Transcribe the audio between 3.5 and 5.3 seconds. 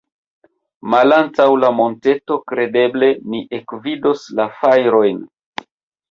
ekvidos la fajrojn.